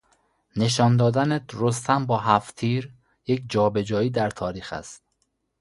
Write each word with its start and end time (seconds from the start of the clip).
نشان 0.55 0.97
دادن 0.97 1.45
رستم 1.53 2.05
با 2.05 2.17
هفت 2.19 2.55
تیر 2.55 2.93
یک 3.27 3.43
جابجایی 3.49 4.09
در 4.09 4.29
تاریخ 4.29 4.73
است. 4.73 5.03